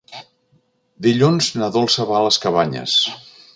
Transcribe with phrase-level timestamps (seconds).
[1.07, 2.99] Dilluns na Dolça va a les Cabanyes.